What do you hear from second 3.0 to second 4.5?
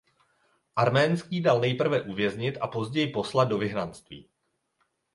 poslat do vyhnanství.